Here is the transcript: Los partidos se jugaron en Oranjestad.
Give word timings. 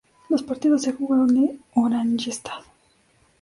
Los 0.29 0.41
partidos 0.41 0.81
se 0.81 0.93
jugaron 0.93 1.37
en 1.37 1.59
Oranjestad. 1.75 2.63